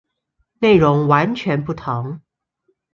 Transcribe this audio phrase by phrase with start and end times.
[0.61, 2.21] 內容完全不同